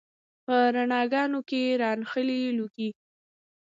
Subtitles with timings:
[0.45, 2.89] په رڼاګانو کې رانغښي لوګي